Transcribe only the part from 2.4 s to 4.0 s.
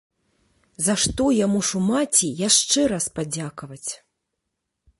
яшчэ раз падзякаваць.